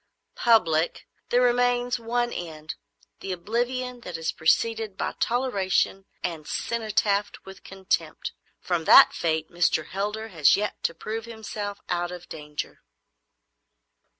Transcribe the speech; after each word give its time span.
"——"public, 0.35 1.05
there 1.29 1.43
remains 1.43 1.97
but 1.97 2.07
one 2.07 2.33
end,—the 2.33 3.31
oblivion 3.31 3.99
that 4.01 4.17
is 4.17 4.31
preceded 4.31 4.97
by 4.97 5.13
toleration 5.19 6.05
and 6.23 6.47
cenotaphed 6.47 7.37
with 7.45 7.63
contempt. 7.63 8.31
From 8.59 8.85
that 8.85 9.13
fate 9.13 9.51
Mr. 9.51 9.85
Heldar 9.89 10.29
has 10.29 10.57
yet 10.57 10.81
to 10.85 10.95
prove 10.95 11.25
himself 11.25 11.81
out 11.87 12.11
of 12.11 12.27
danger." 12.29 12.81